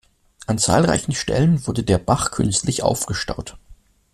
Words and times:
An 0.47 0.57
zahlreichen 0.57 1.13
Stellen 1.13 1.67
wurde 1.67 1.83
der 1.83 1.99
Bach 1.99 2.31
künstlich 2.31 2.81
aufgestaut. 2.81 3.59